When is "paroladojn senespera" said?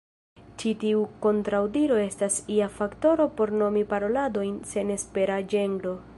3.93-5.41